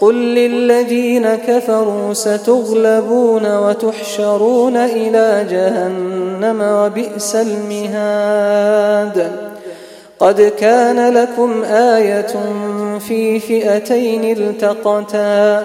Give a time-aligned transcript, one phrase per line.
[0.00, 9.30] قل للذين كفروا ستغلبون وتحشرون إلى جهنم وبئس المهاد.
[10.18, 12.34] قد كان لكم آية
[12.98, 15.62] في فئتين التقتا.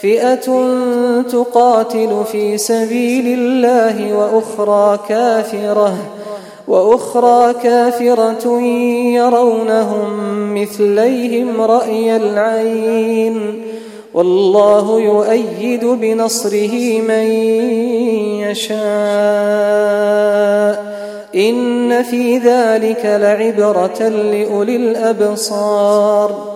[0.00, 0.66] فئة
[1.32, 5.96] تقاتل في سبيل الله وأخرى كافرة.
[6.68, 8.60] وأخرى كافرة
[9.14, 13.62] يرونهم مثليهم رأي العين
[14.14, 17.26] والله يؤيد بنصره من
[18.40, 18.76] يشاء
[21.34, 26.55] إن في ذلك لعبرة لأولي الأبصار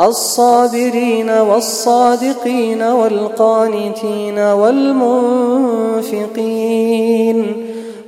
[0.00, 6.16] الصابرين والصادقين والقانتين والمنفقين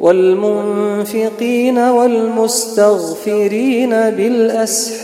[0.01, 5.03] والمنفقين والمستغفرين بالأسحار